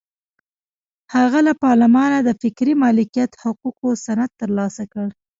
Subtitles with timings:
[1.15, 5.07] هغه له پارلمانه د فکري مالکیت حقوقو سند ترلاسه کړ.